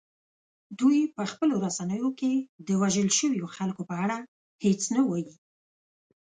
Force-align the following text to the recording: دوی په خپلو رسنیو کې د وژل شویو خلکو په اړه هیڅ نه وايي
دوی 0.79 0.99
په 1.15 1.23
خپلو 1.31 1.55
رسنیو 1.65 2.09
کې 2.19 2.33
د 2.67 2.69
وژل 2.81 3.09
شویو 3.17 3.51
خلکو 3.55 3.81
په 3.89 3.95
اړه 4.03 4.17
هیڅ 4.65 4.81
نه 4.95 5.01
وايي 5.07 5.35